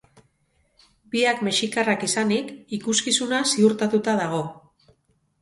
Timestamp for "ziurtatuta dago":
3.53-4.43